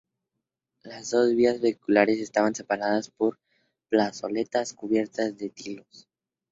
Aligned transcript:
Las 0.81 1.11
dos 1.11 1.35
vías 1.35 1.61
vehiculares 1.61 2.17
están 2.17 2.55
separadas 2.55 3.11
por 3.11 3.37
plazoletas 3.87 4.73
cubiertas 4.73 5.37
de 5.37 5.49
tilos. 5.51 6.07